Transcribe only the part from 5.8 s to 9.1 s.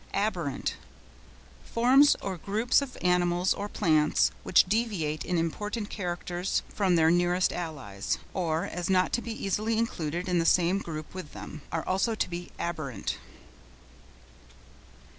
characters from their nearest allies, so as